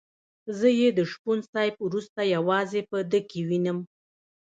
زه 0.57 0.69
یې 0.79 0.89
د 0.97 0.99
شپون 1.11 1.39
صاحب 1.51 1.75
وروسته 1.81 2.21
یوازې 2.35 2.81
په 2.89 2.97
ده 3.11 3.19
کې 3.29 3.39
وینم. 3.49 3.79